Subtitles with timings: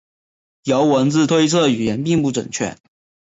[0.63, 2.75] 由文字推测语言并不准确。